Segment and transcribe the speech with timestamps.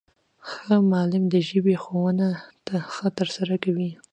[0.49, 2.27] ښه معلم د ژبي ښوونه
[2.93, 3.91] ښه ترسره کوي.